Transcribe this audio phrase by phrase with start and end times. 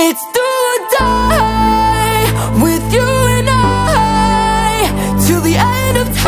[0.00, 0.40] It's do
[0.70, 4.86] or die with you and I
[5.26, 6.27] till the end of time.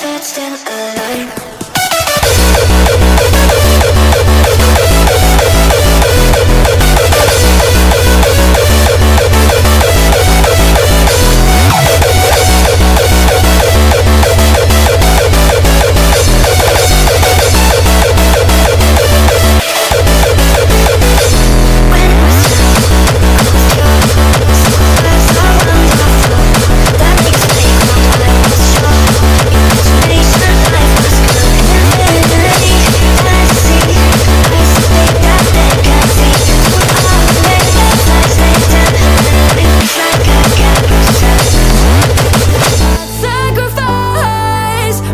[0.00, 1.38] if it's still alive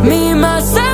[0.04, 0.93] Me, myself.